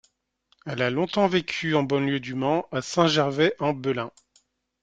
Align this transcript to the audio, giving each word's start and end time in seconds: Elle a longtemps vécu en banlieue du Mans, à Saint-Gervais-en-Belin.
Elle 0.65 0.81
a 0.81 0.89
longtemps 0.89 1.27
vécu 1.27 1.75
en 1.75 1.83
banlieue 1.83 2.19
du 2.19 2.33
Mans, 2.33 2.65
à 2.71 2.81
Saint-Gervais-en-Belin. 2.81 4.09